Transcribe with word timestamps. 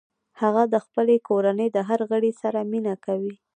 هغه 0.41 0.63
د 0.73 0.75
خپلې 0.85 1.15
کورنۍ 1.27 1.67
د 1.73 1.77
هر 1.89 1.99
غړي 2.11 2.31
سره 2.41 2.59
مینه 2.71 2.95
کوي 3.05 3.33